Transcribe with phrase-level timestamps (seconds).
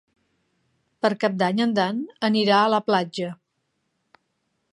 [1.05, 2.01] Per Cap d'Any en Dan
[2.31, 3.33] anirà a la platja.